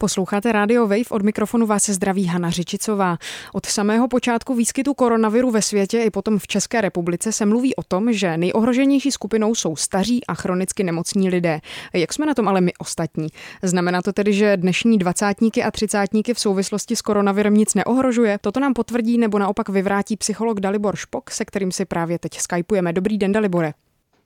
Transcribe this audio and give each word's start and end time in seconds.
Posloucháte 0.00 0.52
Radio 0.52 0.82
Wave, 0.82 1.10
od 1.10 1.22
mikrofonu 1.22 1.66
vás 1.66 1.82
se 1.82 1.94
zdraví 1.94 2.26
Hana 2.26 2.50
Řičicová. 2.50 3.18
Od 3.52 3.66
samého 3.66 4.08
počátku 4.08 4.54
výskytu 4.54 4.94
koronaviru 4.94 5.50
ve 5.50 5.62
světě 5.62 6.02
i 6.02 6.10
potom 6.10 6.38
v 6.38 6.46
České 6.46 6.80
republice 6.80 7.32
se 7.32 7.46
mluví 7.46 7.76
o 7.76 7.82
tom, 7.82 8.12
že 8.12 8.36
nejohroženější 8.36 9.10
skupinou 9.10 9.54
jsou 9.54 9.76
staří 9.76 10.26
a 10.26 10.34
chronicky 10.34 10.84
nemocní 10.84 11.30
lidé. 11.30 11.60
Jak 11.92 12.12
jsme 12.12 12.26
na 12.26 12.34
tom 12.34 12.48
ale 12.48 12.60
my 12.60 12.72
ostatní? 12.78 13.28
Znamená 13.62 14.02
to 14.02 14.12
tedy, 14.12 14.32
že 14.32 14.56
dnešní 14.56 14.98
dvacátníky 14.98 15.62
a 15.62 15.70
třicátníky 15.70 16.34
v 16.34 16.40
souvislosti 16.40 16.96
s 16.96 17.02
koronavirem 17.02 17.54
nic 17.54 17.74
neohrožuje? 17.74 18.38
Toto 18.40 18.60
nám 18.60 18.74
potvrdí 18.74 19.18
nebo 19.18 19.38
naopak 19.38 19.68
vyvrátí 19.68 20.16
psycholog 20.16 20.60
Dalibor 20.60 20.96
Špok, 20.96 21.30
se 21.30 21.44
kterým 21.44 21.72
si 21.72 21.84
právě 21.84 22.18
teď 22.18 22.38
skypujeme. 22.38 22.92
Dobrý 22.92 23.18
den, 23.18 23.32
Dalibore. 23.32 23.72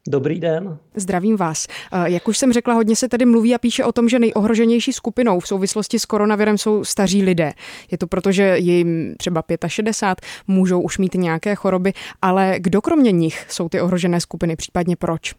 Dobrý 0.09 0.41
den. 0.41 0.79
Zdravím 0.95 1.37
vás. 1.37 1.67
Eh, 1.93 2.11
jak 2.11 2.29
už 2.29 2.39
jsem 2.39 2.53
řekla, 2.53 2.75
hodně 2.75 2.97
se 2.97 3.09
tady 3.09 3.25
mluví 3.25 3.55
a 3.55 3.59
píše 3.59 3.85
o 3.85 3.93
tom, 3.93 4.09
že 4.09 4.19
nejohroženější 4.19 4.93
skupinou 4.93 5.41
v 5.41 5.49
souvislosti 5.49 5.99
s 5.99 6.05
koronavirem 6.05 6.59
jsou 6.59 6.85
staří 6.85 7.23
lidé. 7.23 7.53
Je 7.91 7.99
to 7.99 8.07
proto, 8.07 8.33
že 8.33 8.59
jim 8.59 9.15
třeba 9.19 9.43
65, 9.67 10.29
můžou 10.47 10.81
už 10.81 10.99
mít 10.99 11.15
nějaké 11.15 11.55
choroby, 11.55 11.93
ale 12.23 12.55
kdo 12.59 12.81
kromě 12.81 13.13
nich 13.13 13.47
jsou 13.49 13.69
ty 13.69 13.81
ohrožené 13.81 14.21
skupiny, 14.21 14.57
případně 14.57 14.97
proč? 14.97 15.35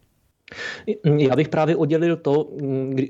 Já 1.17 1.35
bych 1.35 1.49
právě 1.49 1.75
oddělil 1.75 2.17
to, 2.17 2.49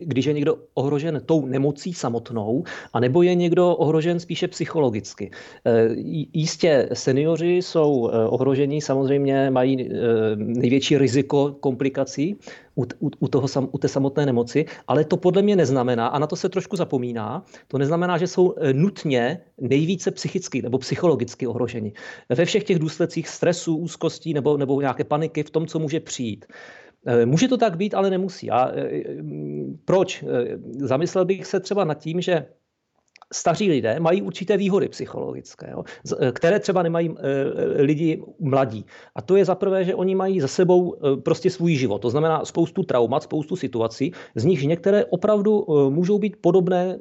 když 0.02 0.26
je 0.26 0.34
někdo 0.34 0.56
ohrožen 0.74 1.22
tou 1.26 1.46
nemocí 1.46 1.94
samotnou, 1.94 2.64
anebo 2.94 3.24
je 3.24 3.36
někdo 3.36 3.76
ohrožen 3.76 4.20
spíše 4.20 4.48
psychologicky. 4.48 5.32
E, 5.66 5.90
jistě 6.34 6.90
seniori 6.94 7.58
jsou 7.58 8.10
e, 8.10 8.28
ohrožení, 8.28 8.82
samozřejmě 8.82 9.50
mají 9.50 9.82
e, 9.82 9.90
největší 10.36 10.98
riziko 10.98 11.56
komplikací 11.60 12.36
u, 12.76 12.84
u, 13.00 13.10
u, 13.20 13.28
toho, 13.28 13.48
u 13.72 13.78
té 13.78 13.88
samotné 13.88 14.26
nemoci, 14.26 14.66
ale 14.88 15.04
to 15.06 15.18
podle 15.18 15.42
mě 15.42 15.56
neznamená, 15.56 16.08
a 16.08 16.20
na 16.20 16.28
to 16.28 16.36
se 16.36 16.50
trošku 16.50 16.76
zapomíná, 16.76 17.44
to 17.68 17.78
neznamená, 17.78 18.18
že 18.18 18.28
jsou 18.28 18.56
nutně 18.74 19.38
nejvíce 19.62 20.12
psychicky 20.12 20.62
nebo 20.62 20.78
psychologicky 20.78 21.48
ohroženi. 21.48 21.94
Ve 22.30 22.46
všech 22.46 22.64
těch 22.64 22.80
důsledcích 22.80 23.28
stresu, 23.28 23.76
úzkostí 23.78 24.34
nebo, 24.34 24.58
nebo 24.58 24.82
nějaké 24.82 25.04
paniky 25.04 25.44
v 25.44 25.50
tom, 25.50 25.68
co 25.68 25.80
může 25.80 26.00
přijít. 26.00 26.46
Eh, 27.06 27.26
může 27.26 27.48
to 27.48 27.58
tak 27.58 27.78
být, 27.78 27.94
ale 27.94 28.10
nemusí. 28.10 28.52
A 28.52 28.72
eh, 28.76 29.04
proč? 29.86 30.24
Eh, 30.24 30.58
zamyslel 30.80 31.26
bych 31.26 31.46
se 31.46 31.60
třeba 31.60 31.84
nad 31.84 31.94
tím, 31.94 32.22
že 32.22 32.46
staří 33.34 33.70
lidé 33.70 34.00
mají 34.00 34.22
určité 34.22 34.58
výhody 34.58 34.90
psychologické, 34.90 35.72
jo, 35.72 35.84
které 36.32 36.60
třeba 36.60 36.84
nemají 36.84 37.16
lidi 37.76 38.24
mladí. 38.40 38.86
A 39.16 39.22
to 39.22 39.36
je 39.36 39.46
zaprvé, 39.46 39.84
že 39.84 39.96
oni 39.96 40.16
mají 40.16 40.40
za 40.40 40.48
sebou 40.48 40.96
prostě 41.24 41.50
svůj 41.50 41.76
život. 41.76 42.00
To 42.02 42.10
znamená 42.10 42.46
spoustu 42.46 42.84
traumat, 42.84 43.24
spoustu 43.24 43.56
situací, 43.56 44.12
z 44.36 44.46
nich 44.46 44.64
některé 44.64 45.06
opravdu 45.06 45.66
můžou 45.90 46.20
být 46.20 46.36
podobné 46.42 47.00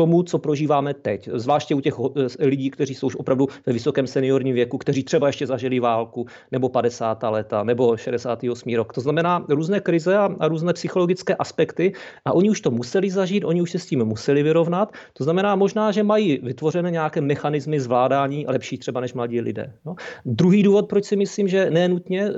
tomu, 0.00 0.22
co 0.22 0.38
prožíváme 0.38 0.94
teď. 0.94 1.28
Zvláště 1.32 1.74
u 1.74 1.80
těch 1.80 1.94
eh, 2.40 2.46
lidí, 2.46 2.70
kteří 2.70 2.94
jsou 2.94 3.06
už 3.06 3.16
opravdu 3.16 3.46
ve 3.66 3.72
vysokém 3.72 4.06
seniorním 4.06 4.54
věku, 4.54 4.78
kteří 4.78 5.04
třeba 5.04 5.26
ještě 5.26 5.46
zažili 5.46 5.80
válku, 5.80 6.26
nebo 6.52 6.68
50. 6.68 7.22
leta, 7.22 7.64
nebo 7.64 7.96
68. 7.96 8.74
rok. 8.74 8.92
To 8.92 9.00
znamená 9.00 9.44
různé 9.48 9.80
krize 9.80 10.16
a, 10.16 10.32
a 10.40 10.48
různé 10.48 10.72
psychologické 10.72 11.34
aspekty 11.34 11.92
a 12.24 12.32
oni 12.32 12.50
už 12.50 12.60
to 12.60 12.70
museli 12.70 13.10
zažít, 13.10 13.44
oni 13.44 13.62
už 13.62 13.70
se 13.70 13.78
s 13.78 13.86
tím 13.86 14.04
museli 14.04 14.42
vyrovnat. 14.42 14.92
To 15.12 15.24
znamená 15.24 15.56
možná, 15.56 15.92
že 15.92 16.02
mají 16.02 16.40
vytvořené 16.42 16.90
nějaké 16.90 17.20
mechanismy 17.20 17.80
zvládání 17.80 18.44
lepší 18.48 18.78
třeba 18.78 19.00
než 19.00 19.12
mladí 19.12 19.40
lidé. 19.40 19.72
No. 19.84 19.94
Druhý 20.24 20.62
důvod, 20.62 20.88
proč 20.88 21.04
si 21.04 21.16
myslím, 21.16 21.48
že 21.48 21.70
nenutně 21.70 22.22
e, 22.24 22.32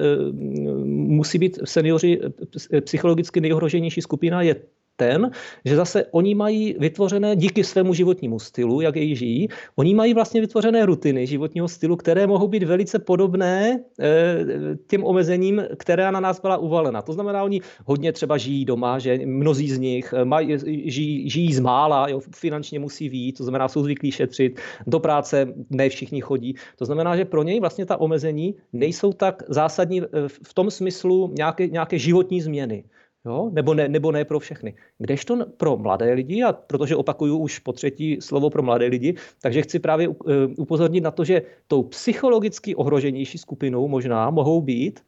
musí 1.15 1.39
být 1.39 1.59
seniori 1.65 2.19
eh, 2.19 2.81
psychologicky 2.81 3.41
nejohroženější 3.41 4.03
skupina, 4.03 4.43
je 4.43 4.82
ten, 4.97 5.31
že 5.65 5.77
zase 5.77 6.05
oni 6.11 6.35
mají 6.35 6.77
vytvořené 6.79 7.37
díky 7.37 7.65
svému 7.65 7.95
životnímu 7.95 8.39
stylu, 8.39 8.81
jak 8.81 8.97
jej 8.97 9.17
žijí, 9.17 9.49
oni 9.77 9.95
mají 9.95 10.15
vlastně 10.15 10.41
vytvořené 10.41 10.87
rutiny 10.87 11.27
životního 11.27 11.69
stylu, 11.69 11.97
které 11.97 12.27
mohou 12.27 12.49
být 12.49 12.63
velice 12.63 12.99
podobné 12.99 13.81
eh, 14.01 14.45
těm 14.87 15.05
omezením, 15.05 15.63
které 15.79 16.13
na 16.13 16.21
nás 16.21 16.41
byla 16.41 16.57
uvalena. 16.57 17.03
To 17.03 17.13
znamená, 17.13 17.43
oni 17.43 17.61
hodně 17.87 18.13
třeba 18.13 18.39
žijí 18.39 18.65
doma, 18.65 18.99
že 18.99 19.19
mnozí 19.25 19.71
z 19.71 19.79
nich 19.79 20.15
eh, 20.17 20.25
mají, 20.25 20.59
žijí, 20.91 21.31
žijí 21.31 21.55
z 21.55 21.61
mála, 21.61 22.09
jo, 22.09 22.21
finančně 22.37 22.79
musí 22.79 23.09
výjít, 23.09 23.39
to 23.39 23.45
znamená, 23.45 23.69
jsou 23.69 23.83
zvyklí 23.83 24.13
šetřit, 24.13 24.61
do 24.87 25.01
práce 25.01 25.55
ne 25.71 25.89
všichni 25.89 26.21
chodí. 26.21 26.55
To 26.79 26.85
znamená, 26.85 27.17
že 27.17 27.25
pro 27.25 27.43
něj 27.43 27.61
vlastně 27.61 27.87
ta 27.87 27.97
omezení 28.01 28.55
nejsou 28.73 29.13
tak 29.13 29.43
zásadní 29.49 30.03
eh, 30.03 30.07
v 30.29 30.55
tom 30.55 30.71
smyslu 30.71 31.33
nějaké, 31.37 31.69
nějaké 31.69 31.99
životní 31.99 32.41
změny. 32.41 32.85
Jo? 33.27 33.51
Nebo, 33.53 33.75
ne, 33.75 33.89
nebo 33.89 34.13
ne 34.13 34.25
pro 34.25 34.41
všechny. 34.41 34.75
Kdežto 34.99 35.47
pro 35.57 35.77
mladé 35.77 36.13
lidi, 36.13 36.43
a 36.43 36.53
protože 36.53 36.97
opakuju 36.97 37.39
už 37.39 37.59
po 37.59 37.73
třetí 37.73 38.21
slovo 38.21 38.51
pro 38.51 38.63
mladé 38.63 38.87
lidi, 38.87 39.15
takže 39.41 39.63
chci 39.63 39.79
právě 39.79 40.09
eh, 40.09 40.47
upozornit 40.59 41.01
na 41.01 41.11
to, 41.11 41.25
že 41.25 41.43
tou 41.67 41.83
psychologicky 41.83 42.75
ohroženější 42.75 43.39
skupinou 43.39 43.89
možná 43.89 44.31
mohou 44.31 44.61
být 44.61 45.01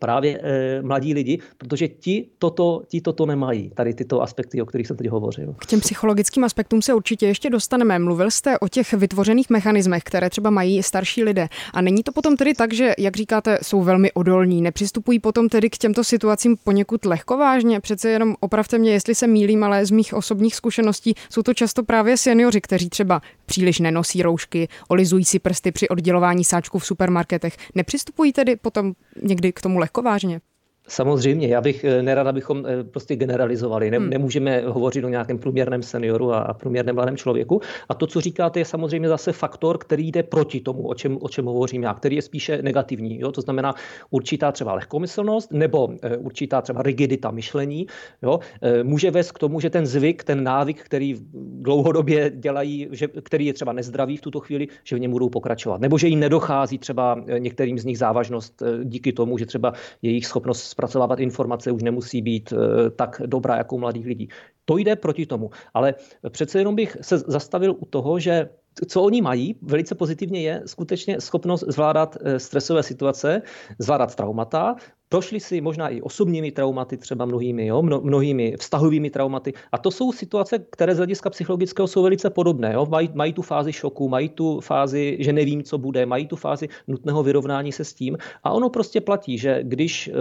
právě 0.00 0.40
e, 0.42 0.82
mladí 0.82 1.14
lidi, 1.14 1.38
protože 1.58 1.88
ti 1.88 2.26
toto, 2.38 2.82
ti 2.88 3.00
toto 3.00 3.26
nemají, 3.26 3.70
tady 3.74 3.94
tyto 3.94 4.22
aspekty, 4.22 4.62
o 4.62 4.66
kterých 4.66 4.86
jsem 4.86 4.96
teď 4.96 5.08
hovořil. 5.08 5.54
K 5.58 5.66
těm 5.66 5.80
psychologickým 5.80 6.44
aspektům 6.44 6.82
se 6.82 6.94
určitě 6.94 7.26
ještě 7.26 7.50
dostaneme. 7.50 7.98
Mluvil 7.98 8.30
jste 8.30 8.58
o 8.58 8.68
těch 8.68 8.92
vytvořených 8.92 9.50
mechanismech, 9.50 10.02
které 10.02 10.30
třeba 10.30 10.50
mají 10.50 10.82
starší 10.82 11.24
lidé. 11.24 11.48
A 11.74 11.80
není 11.80 12.02
to 12.02 12.12
potom 12.12 12.36
tedy 12.36 12.54
tak, 12.54 12.72
že, 12.72 12.94
jak 12.98 13.16
říkáte, 13.16 13.58
jsou 13.62 13.82
velmi 13.82 14.12
odolní, 14.12 14.62
nepřistupují 14.62 15.18
potom 15.18 15.48
tedy 15.48 15.70
k 15.70 15.78
těmto 15.78 16.04
situacím 16.04 16.56
poněkud 16.64 17.04
lehkovážně? 17.04 17.80
Přece 17.80 18.10
jenom 18.10 18.34
opravte 18.40 18.78
mě, 18.78 18.92
jestli 18.92 19.14
se 19.14 19.26
mýlím, 19.26 19.64
ale 19.64 19.86
z 19.86 19.90
mých 19.90 20.14
osobních 20.14 20.54
zkušeností 20.54 21.14
jsou 21.30 21.42
to 21.42 21.54
často 21.54 21.82
právě 21.82 22.16
seniori, 22.16 22.60
kteří 22.60 22.88
třeba 22.88 23.20
příliš 23.46 23.78
nenosí 23.78 24.22
roušky, 24.22 24.68
olizují 24.88 25.24
si 25.24 25.38
prsty 25.38 25.72
při 25.72 25.88
oddělování 25.88 26.44
sáčků 26.44 26.78
v 26.78 26.86
supermarketech. 26.86 27.56
Nepřistupují 27.74 28.32
tedy 28.32 28.56
potom 28.56 28.92
někdy 29.22 29.52
k 29.52 29.60
tomu 29.60 29.78
lehkovážně? 29.78 30.40
Samozřejmě, 30.88 31.48
já 31.48 31.60
bych 31.60 31.84
eh, 31.84 32.02
nerad, 32.02 32.26
abychom 32.26 32.66
eh, 32.66 32.84
prostě 32.84 33.16
generalizovali. 33.16 33.90
Ne, 33.90 33.98
hmm. 33.98 34.10
Nemůžeme 34.10 34.62
hovořit 34.66 35.04
o 35.04 35.08
nějakém 35.08 35.38
průměrném 35.38 35.82
senioru 35.82 36.32
a 36.32 36.54
průměrném 36.54 36.94
mladém 36.94 37.16
člověku. 37.16 37.60
A 37.88 37.94
to, 37.94 38.06
co 38.06 38.20
říkáte, 38.20 38.60
je 38.60 38.64
samozřejmě 38.64 39.08
zase 39.08 39.32
faktor, 39.32 39.78
který 39.78 40.12
jde 40.12 40.22
proti 40.22 40.60
tomu, 40.60 40.88
o 40.88 40.94
čem, 40.94 41.18
o 41.20 41.28
čem 41.28 41.44
hovořím 41.44 41.82
já, 41.82 41.94
který 41.94 42.16
je 42.16 42.22
spíše 42.22 42.62
negativní. 42.62 43.20
Jo? 43.20 43.32
To 43.32 43.40
znamená 43.40 43.74
určitá 44.10 44.52
třeba 44.52 44.74
lehkomyslnost 44.74 45.52
nebo 45.52 45.88
eh, 46.02 46.16
určitá 46.16 46.62
třeba 46.62 46.82
rigidita 46.82 47.30
myšlení. 47.30 47.86
Jo? 48.22 48.38
Může 48.82 49.10
vést 49.10 49.32
k 49.32 49.38
tomu, 49.38 49.60
že 49.60 49.70
ten 49.70 49.86
zvyk, 49.86 50.24
ten 50.24 50.44
návyk, 50.44 50.82
který 50.82 51.14
dlouhodobě 51.34 52.30
dělají, 52.34 52.88
že, 52.92 53.08
který 53.08 53.46
je 53.46 53.52
třeba 53.52 53.72
nezdravý 53.72 54.16
v 54.16 54.20
tuto 54.20 54.40
chvíli, 54.40 54.68
že 54.84 54.96
v 54.96 55.00
něm 55.00 55.10
budou 55.10 55.28
pokračovat. 55.28 55.80
Nebo 55.80 55.98
že 55.98 56.08
jim 56.08 56.20
nedochází 56.20 56.78
třeba 56.78 57.24
některým 57.38 57.78
z 57.78 57.84
nich 57.84 57.98
závažnost 57.98 58.62
díky 58.84 59.12
tomu, 59.12 59.38
že 59.38 59.46
třeba 59.46 59.72
jejich 60.02 60.26
schopnost 60.26 60.75
zpracovávat 60.76 61.20
informace 61.20 61.72
už 61.72 61.82
nemusí 61.82 62.22
být 62.22 62.52
eh, 62.52 62.90
tak 62.90 63.22
dobrá 63.26 63.56
jako 63.56 63.76
u 63.76 63.78
mladých 63.78 64.06
lidí. 64.06 64.28
To 64.64 64.76
jde 64.76 64.96
proti 64.96 65.26
tomu. 65.26 65.50
Ale 65.74 65.94
přece 66.28 66.58
jenom 66.58 66.74
bych 66.74 66.96
se 67.00 67.18
zastavil 67.18 67.76
u 67.78 67.86
toho, 67.86 68.18
že 68.18 68.48
co 68.88 69.02
oni 69.02 69.22
mají 69.22 69.56
velice 69.62 69.94
pozitivně 69.94 70.42
je 70.42 70.62
skutečně 70.66 71.20
schopnost 71.20 71.64
zvládat 71.68 72.16
eh, 72.20 72.38
stresové 72.38 72.82
situace, 72.82 73.42
zvládat 73.78 74.14
traumata, 74.14 74.76
prošli 75.08 75.40
si 75.40 75.60
možná 75.60 75.88
i 75.88 76.00
osobními 76.00 76.50
traumaty, 76.50 76.96
třeba 76.96 77.24
mnohými, 77.24 77.66
jo, 77.66 77.82
mnohými 77.82 78.56
vztahovými 78.58 79.10
traumaty. 79.10 79.52
A 79.72 79.78
to 79.78 79.90
jsou 79.90 80.12
situace, 80.12 80.58
které 80.70 80.94
z 80.94 80.96
hlediska 80.96 81.30
psychologického 81.30 81.86
jsou 81.86 82.02
velice 82.02 82.30
podobné. 82.30 82.72
Jo. 82.74 82.86
Mají, 82.90 83.10
mají 83.14 83.32
tu 83.32 83.42
fázi 83.42 83.72
šoku, 83.72 84.08
mají 84.08 84.28
tu 84.28 84.60
fázi, 84.60 85.16
že 85.20 85.32
nevím, 85.32 85.62
co 85.62 85.78
bude, 85.78 86.06
mají 86.06 86.26
tu 86.26 86.36
fázi 86.36 86.68
nutného 86.86 87.22
vyrovnání 87.22 87.72
se 87.72 87.84
s 87.84 87.94
tím. 87.94 88.18
A 88.44 88.52
ono 88.52 88.70
prostě 88.70 89.00
platí, 89.00 89.38
že 89.38 89.60
když 89.62 90.08
eh, 90.08 90.12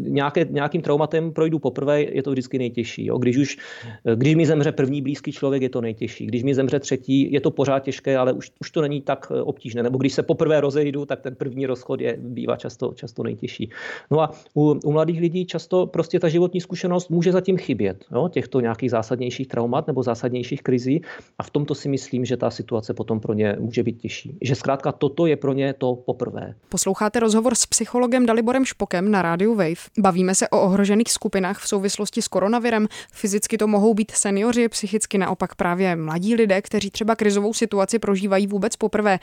nějaké, 0.00 0.46
nějakým 0.50 0.82
traumatem 0.82 1.32
projdu 1.32 1.58
poprvé, 1.58 2.02
je 2.02 2.22
to 2.22 2.30
vždycky 2.30 2.58
nejtěžší. 2.58 3.06
Jo. 3.06 3.18
Když 3.18 3.36
už, 3.36 3.58
eh, 4.04 4.16
když 4.16 4.34
mi 4.34 4.46
zemře 4.46 4.72
první 4.72 5.02
blízký 5.02 5.32
člověk, 5.32 5.62
je 5.62 5.68
to 5.68 5.80
nejtěžší. 5.80 6.26
Když 6.26 6.42
mi 6.42 6.54
zemře 6.54 6.80
třetí, 6.80 7.32
je 7.32 7.40
to 7.40 7.50
pořád 7.50 7.78
těžké, 7.78 8.16
ale 8.16 8.32
už, 8.32 8.50
už 8.60 8.70
to 8.70 8.82
není 8.82 9.00
tak 9.00 9.32
eh, 9.34 9.42
obtížné. 9.42 9.82
Nebo 9.82 9.98
když 9.98 10.12
se 10.12 10.22
poprvé 10.22 10.60
rozejdu, 10.60 11.06
tak 11.06 11.20
ten 11.20 11.34
první 11.34 11.66
rozchod 11.66 12.00
je, 12.00 12.16
bývá 12.20 12.56
často, 12.56 12.92
často 12.94 13.22
nejtěžší. 13.22 13.70
No 14.14 14.20
a 14.20 14.30
u, 14.54 14.80
u 14.84 14.92
mladých 14.92 15.20
lidí 15.20 15.46
často 15.46 15.86
prostě 15.86 16.20
ta 16.20 16.28
životní 16.28 16.60
zkušenost 16.60 17.10
může 17.10 17.32
zatím 17.32 17.58
chybět, 17.58 18.04
jo, 18.12 18.28
těchto 18.28 18.60
nějakých 18.60 18.90
zásadnějších 18.90 19.48
traumat 19.48 19.86
nebo 19.86 20.02
zásadnějších 20.02 20.62
krizí. 20.62 21.02
A 21.38 21.42
v 21.42 21.50
tomto 21.50 21.74
si 21.74 21.88
myslím, 21.88 22.24
že 22.24 22.36
ta 22.36 22.50
situace 22.50 22.94
potom 22.94 23.20
pro 23.20 23.34
ně 23.34 23.56
může 23.58 23.82
být 23.82 23.98
těžší. 24.00 24.38
Že 24.42 24.54
zkrátka 24.54 24.92
toto 24.92 25.26
je 25.26 25.36
pro 25.36 25.52
ně 25.52 25.72
to 25.72 25.94
poprvé. 25.94 26.54
Posloucháte 26.68 27.20
rozhovor 27.20 27.54
s 27.54 27.66
psychologem 27.66 28.26
Daliborem 28.26 28.64
Špokem 28.64 29.10
na 29.10 29.22
rádiu 29.22 29.54
Wave. 29.54 29.74
Bavíme 29.98 30.34
se 30.34 30.48
o 30.48 30.62
ohrožených 30.62 31.12
skupinách 31.12 31.58
v 31.58 31.68
souvislosti 31.68 32.22
s 32.22 32.28
koronavirem. 32.28 32.86
Fyzicky 33.12 33.58
to 33.58 33.66
mohou 33.66 33.94
být 33.94 34.10
seniori, 34.10 34.68
psychicky 34.68 35.18
naopak 35.18 35.54
právě 35.54 35.96
mladí 35.96 36.34
lidé, 36.34 36.62
kteří 36.62 36.90
třeba 36.90 37.16
krizovou 37.16 37.54
situaci 37.54 37.98
prožívají 37.98 38.46
vůbec 38.46 38.76
poprvé. 38.76 39.18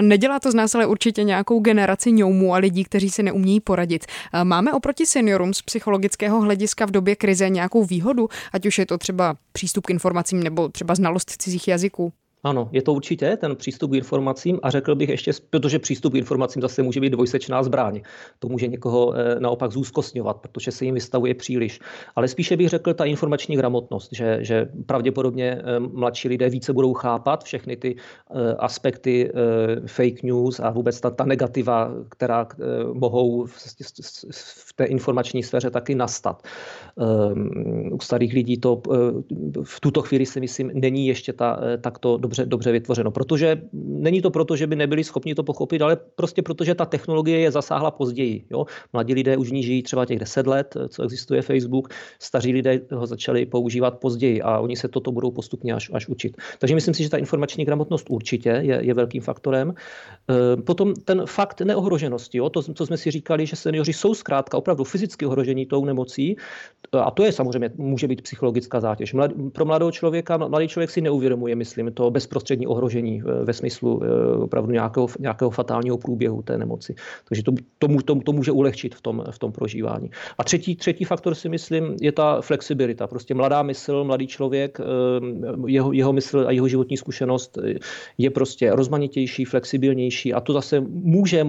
Nedělá 0.00 0.40
to 0.40 0.50
z 0.50 0.54
nás 0.54 0.74
ale 0.74 0.86
určitě 0.86 1.24
nějakou 1.24 1.60
generaci 1.60 2.12
ňoumů 2.12 2.54
a 2.54 2.56
lidí, 2.56 2.84
kteří 2.84 3.10
si 3.10 3.22
neumějí 3.22 3.60
poradit. 3.60 4.06
Máme 4.44 4.72
oproti 4.72 5.06
seniorům 5.06 5.54
z 5.54 5.62
psychologického 5.62 6.40
hlediska 6.40 6.86
v 6.86 6.90
době 6.90 7.16
krize 7.16 7.48
nějakou 7.48 7.84
výhodu, 7.84 8.28
ať 8.52 8.66
už 8.66 8.78
je 8.78 8.86
to 8.86 8.98
třeba 8.98 9.36
přístup 9.52 9.86
k 9.86 9.90
informacím 9.90 10.42
nebo 10.42 10.68
třeba 10.68 10.94
znalost 10.94 11.30
cizích 11.30 11.68
jazyků? 11.68 12.12
Ano, 12.46 12.68
je 12.72 12.82
to 12.82 12.92
určitě 12.92 13.36
ten 13.36 13.56
přístup 13.56 13.90
k 13.90 13.94
informacím 13.94 14.58
a 14.62 14.70
řekl 14.70 14.94
bych 14.94 15.08
ještě, 15.08 15.32
protože 15.50 15.78
přístup 15.78 16.12
k 16.12 16.16
informacím 16.16 16.62
zase 16.62 16.82
může 16.82 17.00
být 17.00 17.10
dvojsečná 17.10 17.62
zbraň. 17.62 18.00
To 18.38 18.48
může 18.48 18.66
někoho 18.66 19.14
eh, 19.14 19.40
naopak 19.40 19.72
zúzkostňovat, 19.72 20.36
protože 20.36 20.70
se 20.70 20.84
jim 20.84 20.94
vystavuje 20.94 21.34
příliš. 21.34 21.80
Ale 22.16 22.28
spíše 22.28 22.56
bych 22.56 22.68
řekl 22.68 22.94
ta 22.94 23.04
informační 23.04 23.56
gramotnost, 23.56 24.08
že, 24.12 24.38
že 24.40 24.68
pravděpodobně 24.86 25.58
eh, 25.58 25.80
mladší 25.80 26.28
lidé 26.28 26.48
více 26.48 26.72
budou 26.72 26.94
chápat 26.94 27.44
všechny 27.44 27.76
ty 27.76 27.96
eh, 27.96 28.54
aspekty 28.58 29.32
fake 29.86 30.22
news 30.22 30.60
a 30.60 30.70
vůbec 30.70 31.00
ta, 31.00 31.10
ta 31.10 31.24
negativa, 31.24 31.90
která 32.08 32.48
mohou 32.92 33.46
v, 33.46 33.56
v 34.40 34.72
té 34.76 34.84
informační 34.84 35.42
sféře 35.42 35.70
taky 35.70 35.94
nastat. 35.94 36.42
U 37.92 38.00
starých 38.00 38.32
lidí 38.32 38.58
to 38.58 38.82
v 39.62 39.80
tuto 39.80 40.02
chvíli 40.02 40.26
si 40.26 40.40
myslím 40.40 40.70
není 40.74 41.06
ještě 41.06 41.32
ta, 41.32 41.60
takto 41.80 42.16
dobře 42.16 42.35
dobře, 42.36 42.46
dobře 42.46 42.72
vytvořeno. 42.72 43.10
Protože 43.10 43.62
není 43.72 44.22
to 44.22 44.30
proto, 44.30 44.56
že 44.56 44.66
by 44.66 44.76
nebyli 44.76 45.04
schopni 45.04 45.34
to 45.34 45.42
pochopit, 45.42 45.82
ale 45.82 45.96
prostě 45.96 46.42
proto, 46.42 46.64
že 46.64 46.74
ta 46.74 46.84
technologie 46.84 47.38
je 47.38 47.50
zasáhla 47.50 47.90
později. 47.90 48.44
Jo? 48.50 48.64
Mladí 48.92 49.14
lidé 49.14 49.36
už 49.36 49.50
ní 49.50 49.62
žijí 49.62 49.82
třeba 49.82 50.04
těch 50.04 50.18
10 50.18 50.46
let, 50.46 50.76
co 50.88 51.02
existuje 51.02 51.42
Facebook, 51.42 51.88
staří 52.18 52.52
lidé 52.52 52.80
ho 52.92 53.06
začali 53.06 53.46
používat 53.46 53.98
později 53.98 54.42
a 54.42 54.58
oni 54.58 54.76
se 54.76 54.88
toto 54.88 55.12
budou 55.12 55.30
postupně 55.30 55.74
až, 55.74 55.90
až 55.92 56.08
učit. 56.08 56.36
Takže 56.58 56.74
myslím 56.74 56.94
si, 56.94 57.02
že 57.02 57.10
ta 57.10 57.16
informační 57.16 57.64
gramotnost 57.64 58.06
určitě 58.10 58.48
je, 58.48 58.78
je 58.82 58.94
velkým 58.94 59.22
faktorem. 59.22 59.74
E, 60.30 60.56
potom 60.62 60.94
ten 60.94 61.22
fakt 61.26 61.60
neohroženosti, 61.60 62.38
jo? 62.38 62.50
To, 62.50 62.62
co 62.62 62.86
jsme 62.86 62.96
si 62.96 63.10
říkali, 63.10 63.46
že 63.46 63.56
seniori 63.56 63.92
jsou 63.92 64.14
zkrátka 64.14 64.58
opravdu 64.58 64.84
fyzicky 64.84 65.26
ohrožení 65.26 65.66
tou 65.66 65.84
nemocí, 65.84 66.36
a 66.92 67.10
to 67.10 67.24
je 67.24 67.32
samozřejmě, 67.32 67.70
může 67.76 68.08
být 68.08 68.22
psychologická 68.22 68.80
zátěž. 68.80 69.12
Mlad, 69.12 69.30
pro 69.52 69.64
mladého 69.64 69.92
člověka, 69.92 70.36
mladý 70.36 70.68
člověk 70.68 70.90
si 70.90 71.00
neuvědomuje, 71.00 71.56
myslím, 71.56 71.92
to 71.92 72.10
bezprostřední 72.26 72.66
ohrožení 72.66 73.22
eh, 73.22 73.44
ve 73.44 73.52
smyslu 73.52 74.02
eh, 74.02 74.36
opravdu 74.36 74.72
nějakého, 74.72 75.06
nějakého 75.18 75.50
fatálního 75.50 75.98
průběhu 75.98 76.42
té 76.42 76.58
nemoci. 76.58 76.94
Takže 77.28 77.42
to, 77.42 77.52
to, 77.78 77.88
to, 78.04 78.14
to 78.14 78.32
může 78.32 78.52
ulehčit 78.52 78.94
v 78.94 79.00
tom, 79.00 79.24
v 79.30 79.38
tom 79.38 79.52
prožívání. 79.52 80.10
A 80.38 80.44
třetí, 80.44 80.76
třetí 80.76 81.04
faktor 81.04 81.34
si 81.34 81.48
myslím 81.48 81.96
je 82.00 82.12
ta 82.12 82.40
flexibilita. 82.40 83.06
Prostě 83.06 83.34
mladá 83.34 83.62
mysl, 83.62 84.04
mladý 84.04 84.26
člověk, 84.26 84.80
eh, 84.80 84.84
jeho, 85.66 85.92
jeho 85.92 86.12
mysl 86.12 86.44
a 86.46 86.50
jeho 86.50 86.68
životní 86.68 86.96
zkušenost 86.96 87.58
je 88.18 88.30
prostě 88.30 88.70
rozmanitější, 88.70 89.44
flexibilnější 89.44 90.34
a 90.34 90.40
to 90.40 90.52
zase 90.52 90.80
může 90.80 91.44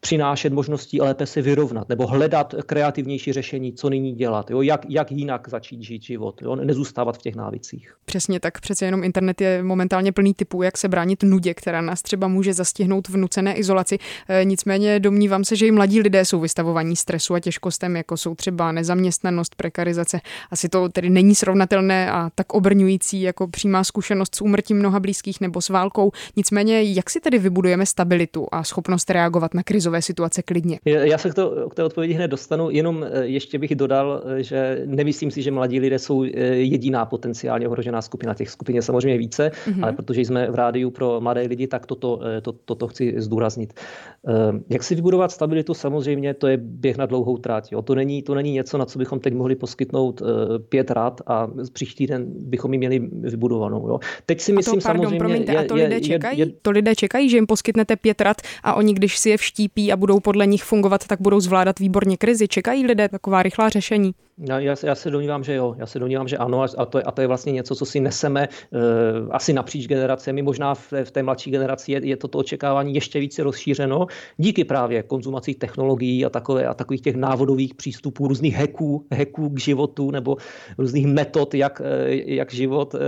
přinášet 0.00 0.52
možností 0.52 1.00
lépe 1.00 1.26
se 1.26 1.42
vyrovnat 1.42 1.88
nebo 1.88 2.06
hledat 2.06 2.54
kreativnější 2.66 3.32
řešení, 3.32 3.72
co 3.72 3.90
nyní 3.90 4.12
dělat, 4.12 4.50
jo? 4.50 4.62
Jak, 4.62 4.86
jak 4.88 5.12
jinak 5.12 5.48
začít 5.48 5.82
žít 5.82 6.02
život, 6.02 6.42
jo? 6.42 6.56
nezůstávat 6.56 7.18
v 7.18 7.22
těch 7.22 7.34
návicích. 7.34 7.94
Přesně 8.04 8.40
tak, 8.40 8.60
přece 8.60 8.84
jenom 8.84 9.04
internet 9.18 9.40
je 9.40 9.62
momentálně 9.62 10.12
plný 10.12 10.34
typů, 10.34 10.62
jak 10.62 10.78
se 10.78 10.88
bránit 10.88 11.22
nudě, 11.22 11.54
která 11.54 11.80
nás 11.80 12.02
třeba 12.02 12.28
může 12.28 12.54
zastihnout 12.54 13.08
v 13.08 13.16
nucené 13.16 13.54
izolaci. 13.54 13.98
E, 14.28 14.44
nicméně 14.44 15.00
domnívám 15.00 15.44
se, 15.44 15.56
že 15.56 15.66
i 15.66 15.70
mladí 15.70 16.00
lidé 16.00 16.24
jsou 16.24 16.40
vystavovaní 16.40 16.96
stresu 16.96 17.34
a 17.34 17.40
těžkostem, 17.40 17.96
jako 17.96 18.16
jsou 18.16 18.34
třeba 18.34 18.72
nezaměstnanost, 18.72 19.54
prekarizace. 19.54 20.20
Asi 20.50 20.68
to 20.68 20.88
tedy 20.88 21.10
není 21.10 21.34
srovnatelné 21.34 22.10
a 22.10 22.30
tak 22.34 22.54
obrňující 22.54 23.22
jako 23.22 23.48
přímá 23.48 23.84
zkušenost 23.84 24.34
s 24.34 24.40
úmrtím 24.40 24.78
mnoha 24.78 25.00
blízkých 25.00 25.40
nebo 25.40 25.60
s 25.60 25.68
válkou. 25.68 26.12
Nicméně, 26.36 26.82
jak 26.82 27.10
si 27.10 27.20
tedy 27.20 27.38
vybudujeme 27.38 27.86
stabilitu 27.86 28.46
a 28.52 28.64
schopnost 28.64 29.10
reagovat 29.10 29.54
na 29.54 29.62
krizové 29.62 30.02
situace 30.02 30.42
klidně. 30.42 30.78
Já 30.84 31.18
se 31.18 31.30
k, 31.30 31.34
to, 31.34 31.68
k 31.70 31.74
té 31.74 31.84
odpovědi 31.84 32.14
hned 32.14 32.28
dostanu, 32.28 32.70
jenom 32.70 33.04
eh, 33.04 33.26
ještě 33.26 33.58
bych 33.58 33.74
dodal, 33.74 34.22
eh, 34.26 34.42
že 34.42 34.82
nemyslím 34.86 35.30
si, 35.30 35.42
že 35.42 35.50
mladí 35.50 35.80
lidé 35.80 35.98
jsou 35.98 36.22
jediná 36.52 37.06
potenciálně 37.06 37.68
ohrožená 37.68 38.02
skupina. 38.02 38.34
Těch 38.34 38.50
skupin 38.50 38.76
je 38.76 38.82
samozřejmě 38.82 39.07
více, 39.16 39.50
mm-hmm. 39.50 39.82
ale 39.82 39.92
protože 39.92 40.20
jsme 40.20 40.50
v 40.50 40.54
rádiu 40.54 40.90
pro 40.90 41.20
mladé 41.20 41.40
lidi, 41.40 41.66
tak 41.66 41.86
toto, 41.86 42.20
to, 42.42 42.52
toto 42.52 42.88
chci 42.88 43.14
zdůraznit. 43.16 43.72
Jak 44.70 44.82
si 44.82 44.94
vybudovat 44.94 45.32
stabilitu, 45.32 45.74
samozřejmě 45.74 46.34
to 46.34 46.46
je 46.46 46.56
běh 46.56 46.96
na 46.96 47.06
dlouhou 47.06 47.38
trať. 47.38 47.72
Jo. 47.72 47.82
To, 47.82 47.94
není, 47.94 48.22
to 48.22 48.34
není 48.34 48.52
něco, 48.52 48.78
na 48.78 48.84
co 48.84 48.98
bychom 48.98 49.20
teď 49.20 49.34
mohli 49.34 49.54
poskytnout 49.54 50.22
pět 50.68 50.90
rad 50.90 51.20
a 51.26 51.48
příští 51.72 52.06
den 52.06 52.26
bychom 52.28 52.72
ji 52.72 52.78
měli 52.78 52.98
vybudovanou. 53.12 53.88
Jo. 53.88 53.98
Teď 54.26 54.40
si 54.40 54.52
myslím 54.52 54.78
a 54.78 54.80
to, 54.80 54.88
pardon, 54.88 55.04
samozřejmě... 55.04 55.18
Promiňte, 55.18 55.52
je, 55.52 55.58
a 55.58 55.64
to 55.64 55.74
lidé, 55.74 56.00
čekají, 56.00 56.38
je, 56.38 56.46
je, 56.46 56.52
to 56.62 56.70
lidé 56.70 56.94
čekají, 56.94 57.30
že 57.30 57.36
jim 57.36 57.46
poskytnete 57.46 57.96
pět 57.96 58.20
rad 58.20 58.36
a 58.62 58.74
oni, 58.74 58.94
když 58.94 59.18
si 59.18 59.30
je 59.30 59.36
vštípí, 59.36 59.92
a 59.92 59.96
budou 59.96 60.20
podle 60.20 60.46
nich 60.46 60.64
fungovat, 60.64 61.06
tak 61.06 61.20
budou 61.20 61.40
zvládat 61.40 61.78
výborně 61.78 62.16
krizi. 62.16 62.48
Čekají 62.48 62.86
lidé 62.86 63.08
taková 63.08 63.42
rychlá 63.42 63.68
řešení? 63.68 64.12
Já, 64.40 64.58
já, 64.60 64.74
já 64.82 64.94
se 64.94 65.10
domnívám, 65.10 65.44
že 65.44 65.54
jo. 65.54 65.74
Já 65.78 65.86
se 65.86 65.98
domnívám, 65.98 66.28
že 66.28 66.36
ano. 66.36 66.62
A 66.62 66.86
to, 66.86 66.98
je, 66.98 67.04
a 67.04 67.10
to 67.10 67.20
je 67.20 67.26
vlastně 67.26 67.52
něco, 67.52 67.74
co 67.74 67.86
si 67.86 68.00
neseme 68.00 68.48
uh, 68.48 68.80
asi 69.30 69.52
napříč 69.52 69.86
generacemi. 69.86 70.42
Možná 70.42 70.74
v, 70.74 70.92
v 71.04 71.10
té 71.10 71.22
mladší 71.22 71.50
generaci 71.50 71.92
je, 71.92 72.06
je 72.06 72.16
toto 72.16 72.38
očekávání 72.38 72.94
ještě 72.94 73.20
více 73.20 73.42
rozšířeno 73.42 74.06
díky 74.36 74.64
právě 74.64 75.02
konzumací 75.02 75.54
technologií 75.54 76.24
a, 76.24 76.30
takové, 76.30 76.66
a 76.66 76.74
takových 76.74 77.00
těch 77.00 77.16
návodových 77.16 77.74
přístupů, 77.74 78.28
různých 78.28 78.54
hacků, 78.54 79.06
hacků 79.12 79.48
k 79.48 79.60
životu 79.60 80.10
nebo 80.10 80.36
různých 80.78 81.06
metod, 81.06 81.54
jak, 81.54 81.82
eh, 81.84 82.34
jak 82.34 82.52
život 82.52 82.94
uh, 82.94 83.00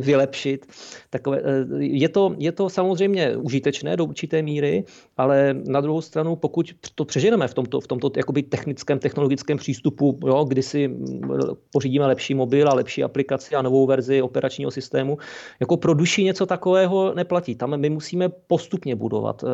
vylepšit. 0.00 0.66
Takové, 1.10 1.42
uh, 1.42 1.80
je, 1.80 2.08
to, 2.08 2.34
je 2.38 2.52
to 2.52 2.68
samozřejmě 2.70 3.36
užitečné 3.36 3.96
do 3.96 4.04
určité 4.04 4.42
míry, 4.42 4.84
ale 5.16 5.54
na 5.66 5.80
druhou 5.80 6.00
stranu, 6.00 6.36
pokud 6.36 6.66
to 6.94 7.04
přeženeme 7.04 7.48
v 7.48 7.54
tomto, 7.54 7.80
v 7.80 7.86
tomto 7.86 8.10
jakoby 8.16 8.42
technickém, 8.42 8.98
technologickém 8.98 9.58
přístupu, 9.58 10.18
jo, 10.26 10.43
kdy 10.44 10.62
si 10.62 10.90
pořídíme 11.72 12.06
lepší 12.06 12.34
mobil 12.34 12.68
a 12.68 12.74
lepší 12.74 13.04
aplikaci 13.04 13.54
a 13.54 13.62
novou 13.62 13.86
verzi 13.86 14.22
operačního 14.22 14.70
systému, 14.70 15.18
jako 15.60 15.76
pro 15.76 15.94
duši 15.94 16.24
něco 16.24 16.46
takového 16.46 17.14
neplatí. 17.14 17.54
Tam 17.54 17.80
my 17.80 17.90
musíme 17.90 18.28
postupně 18.28 18.96
budovat 18.96 19.42
uh, 19.42 19.50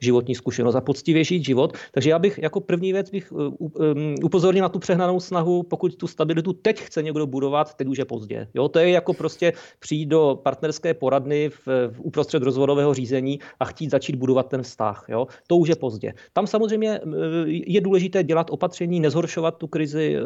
životní 0.00 0.34
zkušenost 0.34 0.74
a 0.74 0.80
poctivě 0.80 1.24
žít 1.24 1.44
život. 1.44 1.76
Takže 1.92 2.10
já 2.10 2.18
bych 2.18 2.38
jako 2.38 2.60
první 2.60 2.92
věc 2.92 3.10
bych 3.10 3.32
uh, 3.32 3.40
um, 3.58 4.14
upozornil 4.22 4.62
na 4.62 4.68
tu 4.68 4.78
přehnanou 4.78 5.20
snahu, 5.20 5.62
pokud 5.62 5.96
tu 5.96 6.06
stabilitu 6.06 6.52
teď 6.52 6.80
chce 6.80 7.02
někdo 7.02 7.26
budovat, 7.26 7.74
teď 7.74 7.88
už 7.88 7.98
je 7.98 8.04
pozdě. 8.04 8.48
Jo, 8.54 8.68
to 8.68 8.78
je 8.78 8.90
jako 8.90 9.12
prostě 9.12 9.52
přijít 9.78 10.06
do 10.06 10.40
partnerské 10.42 10.94
poradny 10.94 11.50
v, 11.50 11.66
v 11.66 12.00
uprostřed 12.00 12.42
rozvodového 12.42 12.94
řízení 12.94 13.38
a 13.60 13.64
chtít 13.64 13.90
začít 13.90 14.16
budovat 14.16 14.48
ten 14.48 14.62
vztah. 14.62 15.04
Jo. 15.08 15.26
To 15.46 15.56
už 15.56 15.68
je 15.68 15.76
pozdě. 15.76 16.12
Tam 16.32 16.46
samozřejmě 16.46 17.00
je 17.46 17.80
důležité 17.80 18.22
dělat 18.22 18.50
opatření, 18.50 19.00
nezhoršovat 19.00 19.56
tu 19.56 19.66
krizi, 19.66 20.16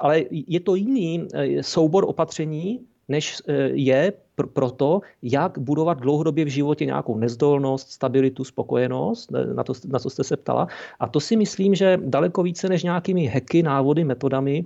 ale 0.00 0.24
je 0.30 0.60
to 0.60 0.74
jiný 0.74 1.28
soubor 1.60 2.04
opatření, 2.08 2.80
než 3.08 3.42
je 3.72 4.12
pr- 4.38 4.46
pro 4.46 4.70
to, 4.70 5.00
jak 5.22 5.58
budovat 5.58 6.00
dlouhodobě 6.00 6.44
v 6.44 6.48
životě 6.48 6.86
nějakou 6.86 7.18
nezdolnost, 7.18 7.90
stabilitu, 7.90 8.44
spokojenost, 8.44 9.30
na 9.54 9.64
to, 9.64 9.72
na 9.88 9.98
co 9.98 10.10
jste 10.10 10.24
se 10.24 10.36
ptala. 10.36 10.68
A 11.00 11.08
to 11.08 11.20
si 11.20 11.36
myslím, 11.36 11.74
že 11.74 11.98
daleko 12.04 12.42
více 12.42 12.68
než 12.68 12.82
nějakými 12.82 13.26
heky, 13.26 13.62
návody, 13.62 14.04
metodami 14.04 14.64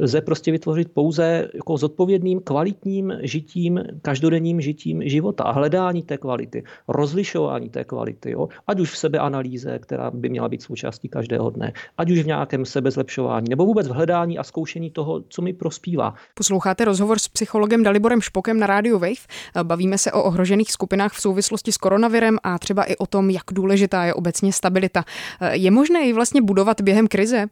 lze 0.00 0.20
prostě 0.20 0.52
vytvořit 0.52 0.92
pouze 0.92 1.48
jako 1.54 1.76
zodpovědným, 1.76 2.40
kvalitním 2.40 3.12
žitím, 3.22 3.80
každodenním 4.02 4.60
žitím 4.60 5.08
života 5.08 5.44
a 5.44 5.52
hledání 5.52 6.02
té 6.02 6.18
kvality, 6.18 6.64
rozlišování 6.88 7.68
té 7.68 7.84
kvality, 7.84 8.30
jo? 8.30 8.48
ať 8.66 8.80
už 8.80 8.90
v 8.90 8.98
sebeanalýze, 8.98 9.78
která 9.78 10.10
by 10.10 10.28
měla 10.28 10.48
být 10.48 10.62
součástí 10.62 11.08
každého 11.08 11.50
dne, 11.50 11.72
ať 11.98 12.10
už 12.10 12.18
v 12.18 12.26
nějakém 12.26 12.64
sebezlepšování, 12.64 13.48
nebo 13.50 13.66
vůbec 13.66 13.88
v 13.88 13.90
hledání 13.90 14.38
a 14.38 14.44
zkoušení 14.44 14.90
toho, 14.90 15.22
co 15.28 15.42
mi 15.42 15.52
prospívá. 15.52 16.14
Posloucháte 16.34 16.84
rozhovor 16.84 17.18
s 17.18 17.28
psychologem 17.28 17.82
Daliborem 17.82 18.20
Špokem 18.20 18.60
na 18.60 18.66
rádiu 18.66 18.85
Wave. 18.92 19.26
Bavíme 19.62 19.98
se 19.98 20.12
o 20.12 20.22
ohrožených 20.22 20.72
skupinách 20.72 21.12
v 21.12 21.20
souvislosti 21.20 21.72
s 21.72 21.76
koronavirem 21.76 22.38
a 22.42 22.58
třeba 22.58 22.84
i 22.84 22.96
o 22.96 23.06
tom, 23.06 23.30
jak 23.30 23.44
důležitá 23.52 24.04
je 24.04 24.14
obecně 24.14 24.52
stabilita. 24.52 25.04
Je 25.52 25.70
možné 25.70 26.00
ji 26.06 26.12
vlastně 26.12 26.42
budovat 26.42 26.80
během 26.80 27.08
krize? 27.08 27.46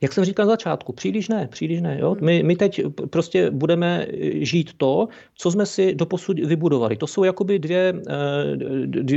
Jak 0.00 0.12
jsem 0.12 0.24
říkal 0.24 0.46
na 0.46 0.52
začátku, 0.52 0.92
příliš 0.92 1.28
ne, 1.28 1.48
příliš 1.50 1.80
ne. 1.80 1.98
Jo? 2.00 2.16
My, 2.20 2.42
my 2.42 2.56
teď 2.56 2.80
prostě 3.10 3.50
budeme 3.50 4.06
žít 4.40 4.70
to, 4.76 5.08
co 5.34 5.50
jsme 5.50 5.66
si 5.66 5.94
doposud 5.94 6.38
vybudovali. 6.38 6.96
To 6.96 7.06
jsou 7.06 7.24
jakoby 7.24 7.58
dvě, 7.58 7.94
eh, 8.08 8.56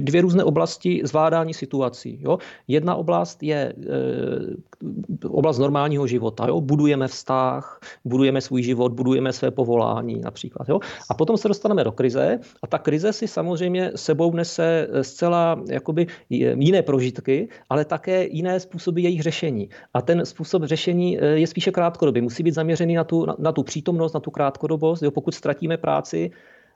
dvě 0.01 0.22
různé 0.22 0.44
oblasti 0.44 1.01
zvládání 1.04 1.54
situací. 1.54 2.20
Jo? 2.22 2.38
Jedna 2.68 2.96
oblast 2.96 3.44
je 3.44 3.74
eh, 3.84 5.28
oblast 5.28 5.58
normálního 5.58 6.08
života. 6.08 6.48
Jo? 6.48 6.62
Budujeme 6.62 7.08
vztah, 7.08 7.80
budujeme 8.06 8.42
svůj 8.42 8.63
život, 8.63 8.94
budujeme 8.94 9.34
své 9.34 9.51
povolání 9.51 10.22
například. 10.22 10.70
Jo? 10.70 10.80
A 11.10 11.13
potom 11.13 11.38
se 11.38 11.48
dostaneme 11.62 11.84
do 11.84 11.91
krize 11.91 12.39
a 12.63 12.68
ta 12.68 12.77
krize 12.77 13.13
si 13.13 13.27
samozřejmě 13.27 13.91
sebou 13.96 14.34
nese 14.34 14.88
zcela 15.01 15.62
jakoby 15.70 16.08
jiné 16.30 16.82
prožitky, 16.82 17.50
ale 17.70 17.86
také 17.86 18.25
jiné 18.25 18.60
způsoby 18.60 19.01
jejich 19.01 19.22
řešení. 19.22 19.70
A 19.94 20.01
ten 20.01 20.25
způsob 20.25 20.63
řešení 20.63 21.20
eh, 21.20 21.25
je 21.38 21.48
spíše 21.48 21.72
krátkodobý. 21.72 22.22
Musí 22.22 22.44
být 22.44 22.58
zaměřený 22.58 22.96
na 22.96 23.03
tu, 23.03 23.25
na, 23.25 23.36
na 23.39 23.51
tu 23.51 23.63
přítomnost, 23.63 24.13
na 24.13 24.20
tu 24.20 24.32
krátkodobost. 24.32 25.03
Jo? 25.03 25.12
Pokud 25.12 25.34
ztratíme 25.34 25.77
práci, 25.77 26.32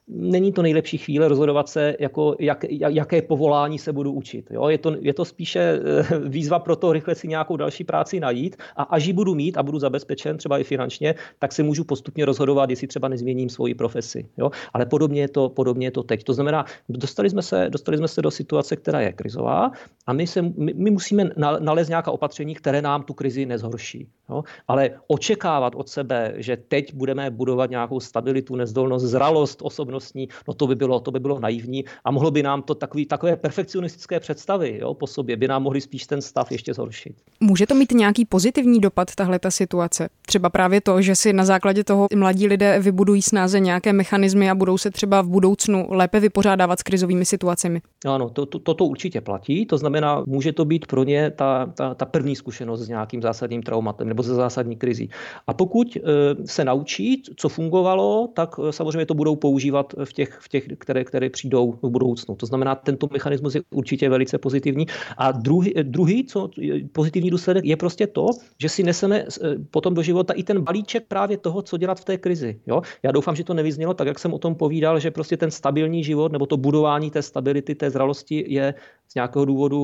není 0.08 0.52
to 0.52 0.62
nejlepší 0.62 0.98
chvíle 0.98 1.28
rozhodovat 1.28 1.70
se, 1.70 1.96
jako, 2.00 2.36
jak, 2.40 2.66
jaké 2.70 3.22
povolání 3.22 3.80
se 3.80 3.94
budu 3.94 4.12
učit. 4.12 4.48
Jo? 4.52 4.70
Je, 4.70 4.78
to, 4.78 4.96
je 5.00 5.14
to 5.14 5.26
spíše 5.26 5.60
eh, 5.60 6.20
výzva 6.30 6.60
pro 6.60 6.76
to 6.76 6.94
rychle 6.94 7.16
si 7.16 7.28
nějakou 7.28 7.58
další 7.58 7.84
práci 7.84 8.20
najít 8.20 8.56
a 8.76 8.84
až 8.84 9.06
ji 9.06 9.14
budu 9.14 9.36
mít 9.36 9.58
a 9.58 9.64
budu 9.64 9.80
zabezpečen 9.80 10.38
třeba 10.38 10.58
i 10.58 10.64
finančně, 10.64 11.16
tak 11.40 11.54
se 11.54 11.64
můžu 11.64 11.84
postupně 11.84 12.26
rozhodovat, 12.26 12.70
jestli 12.70 12.88
třeba 12.88 13.08
nezměním 13.08 13.50
svoji 13.50 13.76
profesi. 13.76 14.26
Jo? 14.38 14.52
Ale 14.74 14.86
podobně 14.86 15.22
je, 15.22 15.28
to, 15.28 15.50
podobně 15.50 15.88
je 15.88 15.92
to 15.92 16.04
teď. 16.04 16.24
To 16.24 16.34
znamená, 16.34 16.66
dostali 16.90 17.30
jsme, 17.30 17.42
se, 17.42 17.70
dostali 17.70 17.98
jsme 17.98 18.08
se 18.08 18.22
do 18.22 18.32
situace, 18.32 18.76
která 18.76 19.02
je 19.02 19.14
krizová 19.14 19.72
a 20.08 20.14
my, 20.14 20.28
se, 20.28 20.42
my, 20.42 20.74
my 20.74 20.92
musíme 20.92 21.30
nalézt 21.60 21.90
nějaká 21.90 22.12
opatření, 22.12 22.56
které 22.56 22.82
nám 22.82 23.04
tu 23.04 23.14
krizi 23.14 23.46
nezhorší. 23.46 24.08
Jo? 24.30 24.44
Ale 24.68 24.90
očekávat 25.08 25.76
od 25.76 25.90
sebe, 25.90 26.34
že 26.38 26.58
teď 26.58 26.94
budeme 26.94 27.32
budovat 27.32 27.70
nějakou 27.70 28.00
stabilitu, 28.00 28.56
nezdolnost, 28.56 29.06
zralost 29.06 29.62
osobnostní, 29.96 30.28
no 30.48 30.54
to 30.54 30.68
by 30.68 30.76
bylo, 30.76 31.00
to 31.00 31.12
by 31.12 31.20
bylo 31.20 31.40
naivní 31.40 31.86
a 32.04 32.12
mohlo 32.12 32.32
by 32.32 32.44
nám 32.44 32.62
to 32.62 32.76
takový, 32.76 33.06
takové 33.06 33.36
perfekcionistické 33.36 34.20
představy 34.20 34.78
jo, 34.82 34.94
po 34.94 35.08
sobě, 35.08 35.38
by 35.38 35.48
nám 35.48 35.64
mohli 35.64 35.82
spíš 35.82 36.06
ten 36.06 36.22
stav 36.22 36.52
ještě 36.52 36.74
zhoršit. 36.74 37.16
Může 37.40 37.68
to 37.68 37.76
mít 37.76 37.92
nějaký 37.92 38.26
pozitivní 38.26 38.80
dopad, 38.80 39.16
tahle 39.16 39.40
ta 39.40 39.52
situace? 39.52 40.10
Třeba 40.26 40.50
právě 40.50 40.82
to, 40.82 41.02
že 41.02 41.16
si 41.16 41.34
na 41.34 41.46
základě 41.46 41.84
toho 41.84 42.08
mladí 42.16 42.48
lidé 42.48 42.80
vybudují 42.80 43.22
snáze 43.22 43.60
nějaké 43.60 43.94
mechanismy 43.94 44.50
a 44.50 44.56
budou 44.56 44.78
se 44.78 44.92
třeba 44.92 45.22
v 45.22 45.28
budoucnu 45.28 45.88
lépe 45.90 46.20
vypořádávat 46.20 46.80
s 46.80 46.84
krizovými 46.84 47.26
situacemi. 47.26 47.82
Ano, 48.06 48.30
to, 48.30 48.46
to, 48.46 48.74
to 48.74 48.86
určitě 48.86 49.22
platí. 49.22 49.66
To 49.66 49.78
znamená, 49.78 50.24
může 50.28 50.54
to 50.54 50.66
být 50.66 50.88
pro 50.88 51.04
ně 51.04 51.32
ta, 51.32 51.66
ta, 51.66 51.94
ta 51.94 52.06
první 52.06 52.36
zkušenost 52.36 52.82
s 52.82 52.88
nějakým 52.88 53.22
zásadním 53.22 53.64
traumatem 53.64 54.08
nebo 54.08 54.24
ze 54.24 54.36
zásadní 54.36 54.76
krizí. 54.76 55.10
A 55.48 55.54
pokud 55.54 55.98
eh, 55.98 56.02
se 56.46 56.66
naučí, 56.66 57.24
co 57.36 57.50
fungovalo, 57.50 58.30
tak 58.34 58.56
eh, 58.60 58.72
samozřejmě 58.72 59.06
to 59.06 59.14
budou 59.14 59.36
používat 59.36 59.85
v 60.04 60.14
těch, 60.14 60.38
v 60.42 60.50
těch 60.50 60.68
které, 60.78 61.04
které 61.04 61.30
přijdou 61.30 61.72
v 61.82 61.90
budoucnu. 61.90 62.36
To 62.36 62.46
znamená, 62.46 62.76
tento 62.76 63.08
mechanismus 63.12 63.56
je 63.56 63.62
určitě 63.74 64.10
velice 64.10 64.38
pozitivní. 64.38 64.86
A 65.18 65.32
druhý, 65.32 65.74
druhý 65.84 66.26
co 66.26 66.50
pozitivní 66.92 67.30
důsledek 67.30 67.66
je 67.66 67.76
prostě 67.76 68.08
to, 68.08 68.28
že 68.60 68.70
si 68.70 68.84
neseme 68.84 69.20
eh, 69.20 69.56
potom 69.72 69.94
do 69.94 70.02
života 70.02 70.34
i 70.34 70.44
ten 70.44 70.62
balíček 70.62 71.08
právě 71.08 71.38
toho, 71.38 71.62
co 71.62 71.78
dělat 71.78 72.00
v 72.00 72.06
té 72.06 72.18
krizi. 72.18 72.60
Jo? 72.68 72.82
Já 73.04 73.12
doufám, 73.12 73.36
že 73.36 73.44
to 73.44 73.54
nevyznělo 73.54 73.94
tak, 73.94 74.08
jak 74.08 74.20
jsem 74.20 74.34
o 74.34 74.40
tom 74.40 74.56
povídal, 74.56 75.00
že 75.00 75.12
prostě 75.12 75.38
ten 75.38 75.52
stabilní 75.52 76.04
život 76.04 76.32
nebo 76.32 76.46
to 76.46 76.58
budování 76.58 77.12
té 77.12 77.22
stability, 77.22 77.76
té 77.76 77.90
zralosti 77.90 78.46
je 78.48 78.74
z 79.08 79.16
nějakého 79.16 79.46
důvodu 79.46 79.80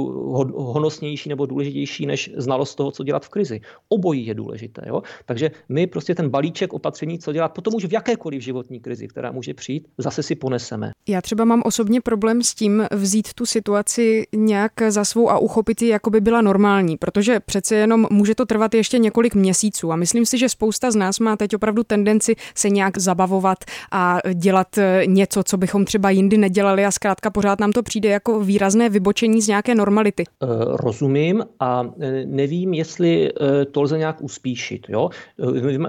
honosnější 0.55 1.29
nebo 1.29 1.45
důležitější 1.45 2.05
než 2.05 2.31
znalost 2.37 2.75
toho, 2.75 2.91
co 2.91 3.03
dělat 3.03 3.25
v 3.25 3.29
krizi. 3.29 3.61
Obojí 3.89 4.25
je 4.25 4.33
důležité. 4.33 4.81
Jo? 4.87 5.01
Takže 5.25 5.51
my 5.69 5.87
prostě 5.87 6.15
ten 6.15 6.29
balíček 6.29 6.73
opatření, 6.73 7.19
co 7.19 7.33
dělat 7.33 7.49
potom 7.49 7.75
už 7.75 7.85
v 7.85 7.93
jakékoliv 7.93 8.41
životní 8.41 8.79
krizi, 8.79 9.07
která 9.07 9.31
může 9.31 9.53
přijít, 9.53 9.87
zase 9.97 10.23
si 10.23 10.35
poneseme. 10.35 10.91
Já 11.07 11.21
třeba 11.21 11.45
mám 11.45 11.61
osobně 11.65 12.01
problém 12.01 12.43
s 12.43 12.55
tím 12.55 12.83
vzít 12.91 13.33
tu 13.33 13.45
situaci 13.45 14.27
nějak 14.35 14.71
za 14.89 15.05
svou 15.05 15.29
a 15.29 15.37
uchopit 15.37 15.81
ji, 15.81 15.89
jako 15.89 16.09
by 16.09 16.21
byla 16.21 16.41
normální, 16.41 16.97
protože 16.97 17.39
přece 17.39 17.75
jenom 17.75 18.07
může 18.11 18.35
to 18.35 18.45
trvat 18.45 18.73
ještě 18.73 18.97
několik 18.99 19.35
měsíců 19.35 19.91
a 19.91 19.95
myslím 19.95 20.25
si, 20.25 20.37
že 20.37 20.49
spousta 20.49 20.91
z 20.91 20.95
nás 20.95 21.19
má 21.19 21.37
teď 21.37 21.55
opravdu 21.55 21.83
tendenci 21.83 22.35
se 22.55 22.69
nějak 22.69 22.97
zabavovat 22.97 23.57
a 23.91 24.19
dělat 24.33 24.67
něco, 25.05 25.43
co 25.43 25.57
bychom 25.57 25.85
třeba 25.85 26.09
jindy 26.09 26.37
nedělali 26.37 26.85
a 26.85 26.91
zkrátka 26.91 27.29
pořád 27.29 27.59
nám 27.59 27.71
to 27.71 27.83
přijde 27.83 28.09
jako 28.09 28.39
výrazné 28.39 28.89
vybočení 28.89 29.10
z 29.41 29.47
nějaké 29.47 29.75
normality. 29.75 30.23
Eh, 30.23 30.47
rozumím 30.61 31.43
a 31.59 31.93
eh, 31.99 32.25
nevím, 32.25 32.73
jestli 32.73 33.29
eh, 33.29 33.65
to 33.65 33.81
lze 33.81 33.97
nějak 33.97 34.21
uspíšit. 34.21 34.85
Jo? 34.89 35.09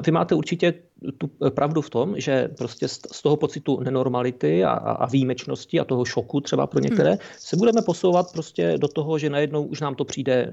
Vy 0.07 0.12
máte 0.12 0.35
určitě 0.35 0.75
tu 1.18 1.30
pravdu 1.50 1.80
v 1.80 1.90
tom, 1.90 2.14
že 2.16 2.49
prostě 2.59 2.88
z 2.88 3.23
toho 3.23 3.37
pocitu 3.37 3.80
nenormality 3.80 4.64
a, 4.64 4.71
a 4.73 5.06
výjimečnosti 5.06 5.80
a 5.80 5.85
toho 5.85 6.04
šoku 6.04 6.40
třeba 6.40 6.66
pro 6.66 6.80
některé 6.80 7.11
hmm. 7.11 7.18
se 7.38 7.56
budeme 7.56 7.82
posouvat 7.82 8.32
prostě 8.32 8.75
do 8.78 8.88
toho, 8.88 9.18
že 9.18 9.30
najednou 9.30 9.64
už 9.64 9.80
nám 9.80 9.94
to 9.94 10.04
přijde 10.04 10.52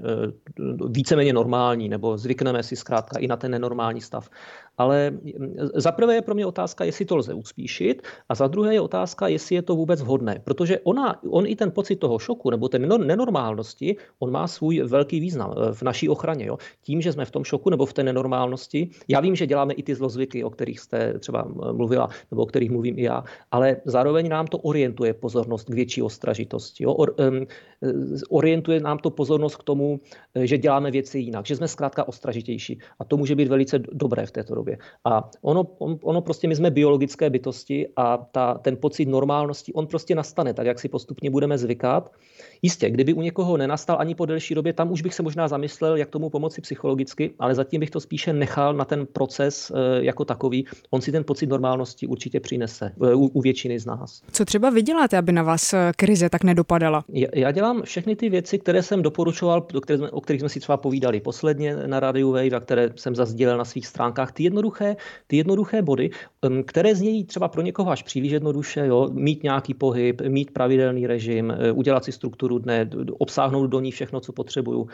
víceméně 0.90 1.32
normální 1.32 1.88
nebo 1.88 2.18
zvykneme 2.18 2.62
si 2.62 2.76
zkrátka 2.76 3.18
i 3.18 3.26
na 3.26 3.36
ten 3.36 3.50
nenormální 3.50 4.00
stav. 4.00 4.30
Ale 4.78 5.12
za 5.74 5.92
prvé 5.92 6.14
je 6.14 6.22
pro 6.22 6.34
mě 6.34 6.46
otázka, 6.46 6.84
jestli 6.84 7.04
to 7.04 7.16
lze 7.16 7.34
uspíšit, 7.34 8.02
a 8.28 8.34
za 8.34 8.46
druhé 8.46 8.74
je 8.74 8.80
otázka, 8.80 9.28
jestli 9.28 9.54
je 9.54 9.62
to 9.62 9.76
vůbec 9.76 10.02
vhodné. 10.02 10.40
Protože 10.44 10.78
ona, 10.80 11.22
on 11.30 11.46
i 11.46 11.56
ten 11.56 11.70
pocit 11.70 11.96
toho 11.96 12.18
šoku 12.18 12.50
nebo 12.50 12.68
té 12.68 12.78
nenormálnosti, 12.78 13.96
on 14.18 14.30
má 14.30 14.46
svůj 14.46 14.82
velký 14.82 15.20
význam 15.20 15.52
eh, 15.52 15.72
v 15.72 15.82
naší 15.82 16.08
ochraně. 16.08 16.46
Jo. 16.46 16.58
Tím, 16.82 17.00
že 17.00 17.12
jsme 17.12 17.24
v 17.24 17.30
tom 17.30 17.44
šoku 17.44 17.70
nebo 17.70 17.86
v 17.86 17.92
té 17.92 18.02
nenormálnosti, 18.02 18.90
já 19.08 19.20
vím, 19.20 19.36
že 19.36 19.46
děláme 19.46 19.74
i 19.74 19.82
ty 19.82 19.94
zlozvyky, 19.94 20.39
o 20.44 20.50
kterých 20.50 20.80
jste 20.80 21.18
třeba 21.18 21.48
mluvila, 21.72 22.08
nebo 22.30 22.42
o 22.42 22.46
kterých 22.46 22.70
mluvím 22.70 22.98
i 22.98 23.02
já, 23.02 23.24
ale 23.50 23.76
zároveň 23.84 24.28
nám 24.28 24.46
to 24.46 24.58
orientuje 24.58 25.14
pozornost 25.14 25.68
k 25.70 25.74
větší 25.74 26.02
ostražitosti. 26.02 26.84
Jo. 26.84 26.92
Or, 26.92 27.14
um, 27.18 27.46
orientuje 28.30 28.80
nám 28.80 28.98
to 28.98 29.10
pozornost 29.10 29.56
k 29.56 29.62
tomu, 29.62 30.00
eh, 30.34 30.46
že 30.46 30.58
děláme 30.58 30.90
věci 30.90 31.18
jinak, 31.18 31.46
že 31.46 31.56
jsme 31.56 31.68
zkrátka 31.68 32.08
ostražitější. 32.08 32.78
A 32.98 33.04
to 33.04 33.16
může 33.16 33.34
být 33.34 33.48
velice 33.48 33.78
dobré 33.78 34.26
v 34.26 34.30
této 34.30 34.54
době. 34.54 34.78
A 35.04 35.30
ono, 35.42 35.64
on, 35.78 35.98
ono 36.02 36.20
prostě, 36.20 36.48
my 36.48 36.56
jsme 36.56 36.70
biologické 36.70 37.30
bytosti 37.30 37.88
a 37.96 38.16
ta, 38.16 38.54
ten 38.54 38.76
pocit 38.76 39.06
normálnosti, 39.06 39.72
on 39.72 39.86
prostě 39.86 40.14
nastane, 40.14 40.54
tak 40.54 40.66
jak 40.66 40.78
si 40.78 40.88
postupně 40.88 41.30
budeme 41.30 41.58
zvykat. 41.58 42.12
Jistě, 42.62 42.90
kdyby 42.90 43.12
u 43.12 43.22
někoho 43.22 43.56
nenastal 43.56 43.96
ani 44.00 44.14
po 44.14 44.26
delší 44.26 44.54
době, 44.54 44.72
tam 44.72 44.92
už 44.92 45.02
bych 45.02 45.14
se 45.14 45.22
možná 45.22 45.48
zamyslel, 45.48 45.96
jak 45.96 46.08
tomu 46.08 46.30
pomoci 46.30 46.60
psychologicky, 46.60 47.34
ale 47.38 47.54
zatím 47.54 47.80
bych 47.80 47.90
to 47.90 48.00
spíše 48.00 48.32
nechal 48.32 48.74
na 48.74 48.84
ten 48.84 49.06
proces 49.06 49.72
eh, 49.74 50.04
jako 50.04 50.24
takový. 50.30 50.66
On 50.90 51.00
si 51.00 51.12
ten 51.12 51.24
pocit 51.24 51.46
normálnosti 51.46 52.06
určitě 52.06 52.40
přinese 52.40 52.92
eh, 53.02 53.14
u, 53.14 53.26
u 53.26 53.40
většiny 53.40 53.78
z 53.78 53.86
nás. 53.86 54.22
Co 54.32 54.44
třeba 54.44 54.70
vy 54.70 54.82
děláte, 54.82 55.18
aby 55.18 55.32
na 55.32 55.42
vás 55.42 55.72
eh, 55.72 55.92
krize 55.96 56.30
tak 56.30 56.44
nedopadala? 56.44 57.04
Já 57.34 57.50
dělám 57.50 57.82
všechny 57.82 58.16
ty 58.16 58.30
věci, 58.30 58.58
které 58.58 58.82
jsem 58.82 59.02
doporučoval, 59.02 59.66
o 60.10 60.20
kterých 60.20 60.40
jsme 60.40 60.48
si 60.48 60.60
třeba 60.60 60.76
povídali 60.76 61.20
posledně 61.20 61.76
na 61.86 62.00
Radio 62.00 62.30
Wave 62.30 62.56
a 62.56 62.60
které 62.60 62.90
jsem 62.96 63.16
zazdílel 63.16 63.58
na 63.58 63.64
svých 63.64 63.86
stránkách. 63.86 64.32
Ty 64.32 64.42
jednoduché, 64.42 64.96
ty 65.26 65.36
jednoduché 65.36 65.82
body, 65.82 66.10
které 66.66 66.94
znějí 66.94 67.24
třeba 67.24 67.48
pro 67.48 67.62
někoho 67.62 67.90
až 67.90 68.02
příliš 68.02 68.32
jednoduše, 68.32 68.86
jo, 68.86 69.10
mít 69.12 69.42
nějaký 69.42 69.74
pohyb, 69.74 70.22
mít 70.28 70.50
pravidelný 70.50 71.06
režim, 71.06 71.52
udělat 71.74 72.04
si 72.04 72.12
strukturu 72.12 72.58
dne, 72.58 72.90
obsáhnout 73.18 73.66
do 73.66 73.80
ní 73.80 73.90
všechno, 73.90 74.20
co 74.20 74.32
potřebuju 74.32 74.88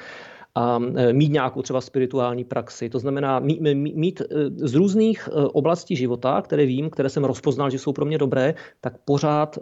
a 0.57 0.81
e, 0.97 1.13
mít 1.13 1.33
nějakou 1.33 1.63
třeba 1.63 1.81
spirituální 1.81 2.45
praxi. 2.45 2.89
To 2.89 2.99
znamená 2.99 3.39
mít, 3.39 3.61
mít 3.75 4.21
e, 4.21 4.25
z 4.69 4.75
různých 4.75 5.29
e, 5.29 5.47
oblastí 5.47 5.97
života, 5.97 6.43
které 6.43 6.67
vím, 6.67 6.91
které 6.91 7.09
jsem 7.09 7.25
rozpoznal, 7.25 7.71
že 7.71 7.79
jsou 7.79 7.93
pro 7.93 8.05
mě 8.05 8.19
dobré, 8.19 8.55
tak 8.81 8.93
pořád 9.05 9.59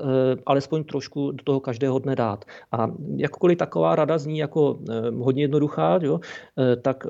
alespoň 0.47 0.85
trošku 0.85 1.31
do 1.31 1.45
toho 1.45 1.61
každého 1.61 1.99
dne 1.99 2.17
dát. 2.17 2.45
A 2.73 2.91
jakkoliv 3.17 3.59
taková 3.59 3.97
rada 3.97 4.19
zní 4.19 4.39
jako 4.39 4.79
hodně 5.19 5.43
jednoduchá, 5.43 5.99
jo, 6.03 6.21
tak 6.83 7.07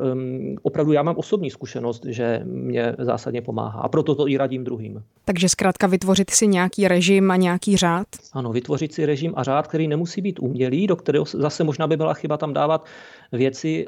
opravdu 0.63 0.93
já 0.93 1.03
mám 1.03 1.17
osobní 1.19 1.51
zkušenost, 1.51 2.05
že 2.07 2.41
mě 2.45 2.97
zásadně 2.99 3.43
pomáhá. 3.43 3.81
A 3.81 3.89
proto 3.89 4.15
to 4.15 4.29
i 4.29 4.37
radím 4.37 4.65
druhým. 4.65 5.03
Takže 5.25 5.49
zkrátka 5.49 5.87
vytvořit 5.87 6.31
si 6.31 6.47
nějaký 6.47 6.89
režim 6.89 7.31
a 7.31 7.37
nějaký 7.37 7.77
řád? 7.77 8.07
Ano, 8.33 8.53
vytvořit 8.53 8.95
si 8.95 9.07
režim 9.07 9.33
a 9.37 9.43
řád, 9.43 9.67
který 9.67 9.89
nemusí 9.89 10.21
být 10.21 10.39
umělý, 10.41 10.87
do 10.87 10.97
kterého 10.97 11.25
zase 11.25 11.65
možná 11.65 11.87
by 11.87 11.97
byla 11.97 12.15
chyba 12.15 12.37
tam 12.37 12.53
dávat 12.53 12.85
věci, 13.37 13.87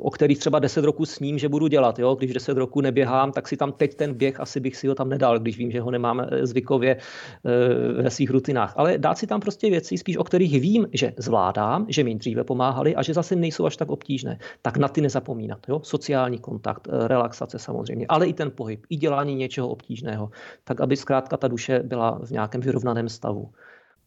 o 0.00 0.10
kterých 0.10 0.38
třeba 0.38 0.58
10 0.58 0.84
roků 0.84 1.06
sním, 1.06 1.38
že 1.38 1.48
budu 1.48 1.66
dělat. 1.66 1.98
Jo? 1.98 2.14
Když 2.14 2.32
10 2.32 2.58
roků 2.58 2.80
neběhám, 2.80 3.32
tak 3.32 3.48
si 3.48 3.56
tam 3.56 3.72
teď 3.72 3.94
ten 3.94 4.14
běh 4.14 4.40
asi 4.40 4.60
bych 4.60 4.76
si 4.76 4.88
ho 4.88 4.94
tam 4.94 5.08
nedal, 5.08 5.38
když 5.38 5.58
vím, 5.58 5.70
že 5.70 5.80
ho 5.80 5.90
nemám 5.90 6.20
eh, 6.20 6.46
zvykově 6.46 6.96
eh, 6.96 8.02
ve 8.02 8.10
svých 8.10 8.30
rutinách. 8.30 8.72
Ale 8.76 8.98
dát 8.98 9.18
si 9.18 9.26
tam 9.26 9.40
prostě 9.40 9.70
věci, 9.70 9.98
spíš 9.98 10.16
o 10.16 10.24
kterých 10.24 10.60
vím, 10.60 10.86
že 10.92 11.12
zvládám, 11.16 11.86
že 11.88 12.04
mi 12.04 12.14
dříve 12.14 12.44
pomáhali 12.44 12.94
a 12.94 13.02
že 13.02 13.14
zase 13.14 13.36
nejsou 13.36 13.66
až 13.66 13.76
tak 13.76 13.90
obtížné. 13.90 14.38
Tak 14.62 14.76
na 14.76 14.88
ty 14.88 15.00
nezapomínat. 15.00 15.58
Jo? 15.68 15.80
Sociální 15.82 16.38
kontakt, 16.38 16.88
eh, 16.88 17.08
relaxace 17.08 17.58
samozřejmě, 17.58 18.06
ale 18.08 18.26
i 18.26 18.32
ten 18.32 18.50
pohyb, 18.50 18.86
i 18.90 18.96
dělání 18.96 19.34
něčeho 19.34 19.68
obtížného, 19.68 20.30
tak 20.64 20.80
aby 20.80 20.96
zkrátka 20.96 21.36
ta 21.36 21.48
duše 21.48 21.82
byla 21.84 22.18
v 22.24 22.30
nějakém 22.30 22.60
vyrovnaném 22.60 23.08
stavu. 23.08 23.50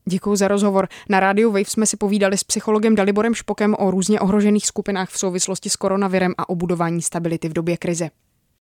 Děkuji 0.09 0.35
za 0.35 0.47
rozhovor. 0.47 0.87
Na 1.09 1.19
rádiu 1.19 1.51
Wave 1.51 1.69
jsme 1.69 1.85
si 1.85 1.97
povídali 1.97 2.37
s 2.37 2.43
psychologem 2.43 2.95
Daliborem 2.95 3.33
Špokem 3.33 3.75
o 3.79 3.91
různě 3.91 4.19
ohrožených 4.19 4.67
skupinách 4.67 5.09
v 5.09 5.17
souvislosti 5.19 5.69
s 5.69 5.75
koronavirem 5.75 6.33
a 6.37 6.49
o 6.49 6.55
budování 6.55 7.01
stability 7.01 7.49
v 7.49 7.53
době 7.53 7.77
krize. 7.77 8.09